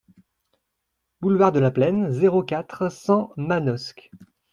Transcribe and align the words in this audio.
Boulevard 1.19 1.51
de 1.51 1.59
la 1.59 1.69
Plaine, 1.69 2.09
zéro 2.09 2.41
quatre, 2.41 2.89
cent 2.91 3.31
Manosque 3.37 4.09